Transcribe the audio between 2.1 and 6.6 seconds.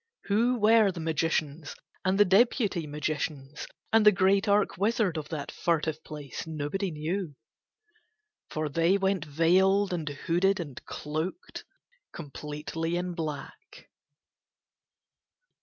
the deputy magicians and the great arch wizard of that furtive place